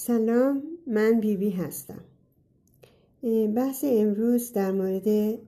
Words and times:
سلام 0.00 0.62
من 0.86 1.20
بیبی 1.20 1.36
بی 1.36 1.50
هستم 1.50 2.00
بحث 3.54 3.84
امروز 3.88 4.52
در 4.52 4.70
مورد 4.72 5.38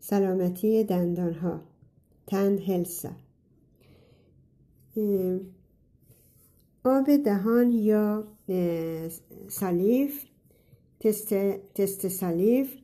سلامتی 0.00 0.84
دندان 0.84 1.34
ها 1.34 1.60
تند 2.26 2.60
هلسا 2.60 3.10
آب 6.84 7.16
دهان 7.24 7.70
یا 7.70 8.24
سالیف 9.48 10.24
تست, 11.00 11.34
تست 11.74 12.08
سالیف 12.08 12.76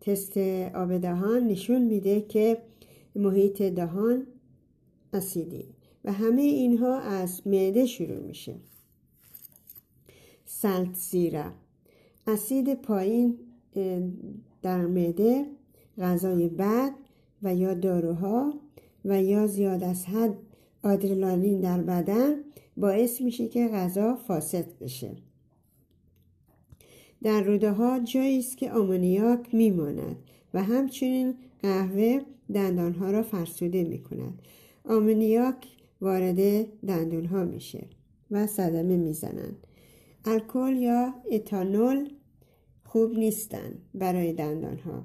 تست 0.00 0.38
آب 0.74 0.96
دهان 0.96 1.46
نشون 1.46 1.82
میده 1.82 2.20
که 2.20 2.62
محیط 3.14 3.62
دهان 3.62 4.26
اسیدی 5.12 5.64
و 6.04 6.12
همه 6.12 6.42
اینها 6.42 7.00
از 7.00 7.46
معده 7.46 7.86
شروع 7.86 8.18
میشه. 8.18 8.54
سیره 10.92 11.44
اسید 12.26 12.74
پایین 12.74 13.38
در 14.62 14.86
معده 14.86 15.46
غذای 15.98 16.48
بد 16.48 16.92
و 17.42 17.54
یا 17.54 17.74
داروها 17.74 18.54
و 19.04 19.22
یا 19.22 19.46
زیاد 19.46 19.82
از 19.82 20.06
حد 20.06 20.36
آدرنالین 20.82 21.60
در 21.60 21.82
بدن 21.82 22.34
باعث 22.76 23.20
میشه 23.20 23.48
که 23.48 23.68
غذا 23.68 24.16
فاسد 24.16 24.78
بشه. 24.80 25.10
در 27.22 27.42
روده 27.42 27.72
ها 27.72 27.98
جایی 27.98 28.38
است 28.38 28.56
که 28.56 28.72
آمونیاک 28.72 29.54
میماند 29.54 30.16
و 30.54 30.62
همچنین 30.62 31.34
قهوه 31.62 32.20
دندان 32.54 32.94
ها 32.94 33.10
را 33.10 33.22
فرسوده 33.22 33.84
می 33.84 34.02
کند 34.02 34.42
آمونیاک 34.84 35.66
وارد 36.00 36.66
دندون 36.86 37.26
ها 37.26 37.44
میشه 37.44 37.86
و 38.30 38.46
صدمه 38.46 38.96
می‌زنند. 38.96 39.65
الکل 40.26 40.76
یا 40.76 41.14
اتانول 41.30 42.10
خوب 42.84 43.18
نیستن 43.18 43.78
برای 43.94 44.32
دندان 44.32 44.78
ها 44.78 45.04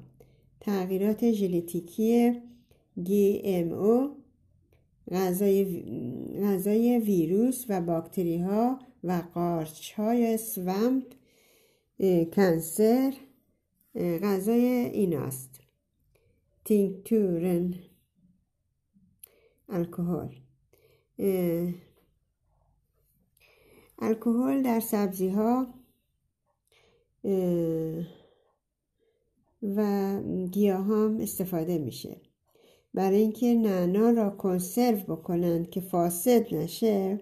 تغییرات 0.60 1.32
ژنتیکی 1.32 2.42
او 3.74 4.16
غذای, 5.12 5.84
غذای 6.44 7.00
ویروس 7.00 7.66
و 7.70 7.82
باکتری 7.82 8.38
ها 8.38 8.80
و 9.04 9.24
قارچ 9.34 9.94
های 9.94 10.38
سومپ 10.38 11.04
کنسر 12.34 13.14
غذای 13.96 14.66
ایناست. 14.94 15.60
تینکتورن 16.66 17.74
الکل. 19.70 20.30
الکل 24.02 24.62
در 24.62 24.80
سبزی 24.80 25.30
ها 25.30 25.68
و 29.76 30.22
گیاه 30.52 30.86
هم 30.86 31.18
استفاده 31.20 31.78
میشه. 31.78 32.22
برای 32.94 33.18
اینکه 33.18 33.54
نعنا 33.54 34.10
را 34.10 34.30
کنسرو 34.30 34.98
بکنند 34.98 35.70
که 35.70 35.82
فاسد 35.82 36.54
نشه 36.54 37.20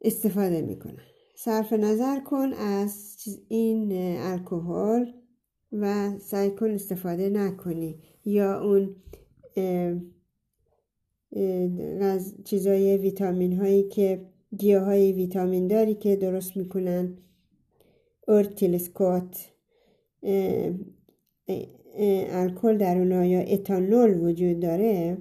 استفاده 0.00 0.62
می‌کنن 0.62 1.02
صرف 1.36 1.72
نظر 1.72 2.20
کن 2.20 2.52
از 2.52 3.16
این 3.48 3.92
الکل 4.20 5.12
و 5.72 6.18
سعی 6.18 6.50
کن 6.50 6.70
استفاده 6.70 7.28
نکنی 7.28 8.02
یا 8.24 8.62
اون 8.62 8.96
چیزای 12.44 12.96
ویتامین 12.96 13.52
هایی 13.52 13.82
که 13.88 14.26
گیاه 14.58 14.84
های 14.84 15.12
ویتامین 15.12 15.66
داری 15.66 15.94
که 15.94 16.16
درست 16.16 16.56
می‌کنن. 16.56 17.18
ارتیلسکوت 18.28 19.52
الکل 22.28 22.78
در 22.78 22.98
اونا 22.98 23.24
یا 23.26 23.40
اتانول 23.40 24.20
وجود 24.20 24.60
داره 24.60 25.18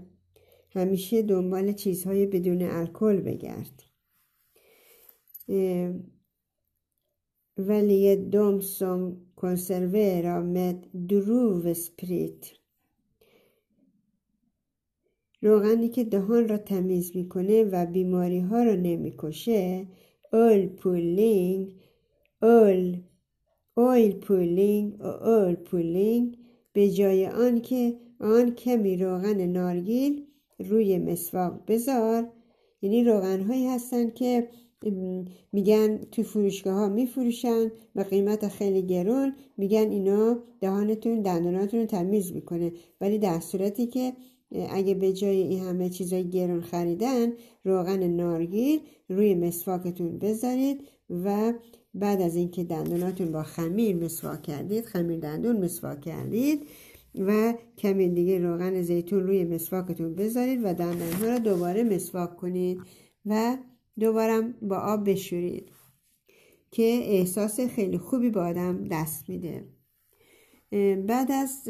همیشه 0.69 1.21
دنبال 1.21 1.71
چیزهای 1.73 2.25
بدون 2.25 2.61
الکل 2.61 3.21
بگرد. 3.21 3.83
ولی 7.57 8.15
دوم 8.15 8.59
som 8.59 9.01
konserverar 9.35 10.43
med 10.43 10.77
druvsprit 11.09 12.64
روغنی 15.41 15.89
که 15.89 16.03
دهان 16.03 16.47
را 16.47 16.57
تمیز 16.57 17.11
می‌کنه 17.15 17.63
و 17.63 17.85
بیماری 17.85 18.39
ها 18.39 18.63
را 18.63 18.75
نمی‌کشه 18.75 19.87
اول 20.33 20.67
پولینگ 20.67 21.75
اول 22.41 22.97
اویل 23.77 24.11
پولینگ 24.11 25.01
اول 25.01 25.55
پولینگ 25.55 26.37
به 26.73 26.89
جای 26.89 27.27
آن 27.27 27.61
که 27.61 27.99
آن 28.19 28.55
کمی 28.55 28.97
روغن 28.97 29.45
نارگیل 29.45 30.25
روی 30.59 30.97
مسواق 30.97 31.63
بذار. 31.67 32.29
یعنی 32.81 33.03
روغن 33.03 33.41
هایی 33.41 33.67
هستن 33.67 34.09
که 34.09 34.47
میگن 35.53 35.97
تو 35.97 36.23
فروشگاه 36.23 36.73
ها 36.73 36.89
میفروشن 36.89 37.71
و 37.95 38.01
قیمت 38.01 38.47
خیلی 38.47 38.81
گرون 38.81 39.35
میگن 39.57 39.89
اینا 39.91 40.43
دهانتون 40.61 41.21
دنداناتون 41.21 41.79
رو 41.79 41.85
تمیز 41.85 42.33
می‌کنه. 42.33 42.71
ولی 43.01 43.19
در 43.19 43.39
صورتی 43.39 43.87
که 43.87 44.13
اگه 44.51 44.93
به 44.93 45.13
جای 45.13 45.41
این 45.41 45.63
همه 45.63 45.89
چیزای 45.89 46.29
گرون 46.29 46.61
خریدن 46.61 47.33
روغن 47.63 48.07
نارگیل 48.07 48.79
روی 49.09 49.35
مسواکتون 49.35 50.17
بذارید 50.17 50.87
و 51.09 51.53
بعد 51.93 52.21
از 52.21 52.35
اینکه 52.35 52.63
دندوناتون 52.63 53.31
با 53.31 53.43
خمیر 53.43 53.95
مسواک 53.95 54.41
کردید 54.41 54.85
خمیر 54.85 55.19
دندون 55.19 55.63
مسواک 55.63 56.01
کردید 56.01 56.67
و 57.15 57.53
کمی 57.77 58.09
دیگه 58.09 58.39
روغن 58.39 58.81
زیتون 58.81 59.23
روی 59.23 59.43
مسواکتون 59.43 60.15
بذارید 60.15 60.59
و 60.63 60.73
دندانها 60.73 61.25
رو 61.25 61.39
دوباره 61.39 61.83
مسواک 61.83 62.35
کنید 62.35 62.81
و 63.25 63.57
دوباره 63.99 64.53
با 64.61 64.77
آب 64.77 65.09
بشورید 65.09 65.71
که 66.71 66.83
احساس 67.03 67.59
خیلی 67.59 67.97
خوبی 67.97 68.29
با 68.29 68.45
آدم 68.45 68.83
دست 68.83 69.29
میده. 69.29 69.65
بعد 71.07 71.31
از 71.31 71.69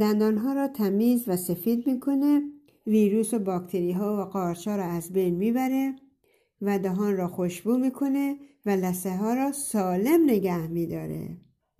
دندانها 0.00 0.52
را 0.52 0.68
تمیز 0.68 1.28
و 1.28 1.36
سفید 1.36 1.86
می‌کنه 1.86 2.42
ویروس 2.86 3.34
و 3.34 3.38
باکتری 3.38 3.92
ها 3.92 4.16
و 4.16 4.30
قارچ 4.30 4.68
ها 4.68 4.76
را 4.76 4.84
از 4.84 5.12
بین 5.12 5.34
می‌بره 5.34 5.96
و 6.60 6.78
دهان 6.78 7.16
را 7.16 7.28
خوشبو 7.28 7.76
می‌کنه 7.76 8.36
و 8.66 8.70
لسه 8.70 9.16
ها 9.16 9.34
را 9.34 9.52
سالم 9.52 10.24
نگه 10.26 10.66
میداره. 10.66 11.36